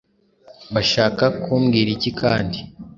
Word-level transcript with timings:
Bashaka 0.73 1.23
kumbwira 1.41 1.89
iki 1.95 2.11
kandi? 2.19 2.59